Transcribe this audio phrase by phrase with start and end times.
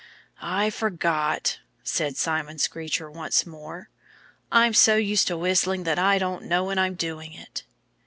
[0.41, 3.91] "I forgot," said Simon Screecher once more.
[4.51, 7.61] "I'm so used to whistling that I don't know when I'm doing it."